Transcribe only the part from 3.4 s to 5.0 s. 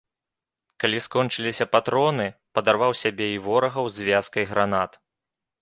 ворагаў звязкай гранат.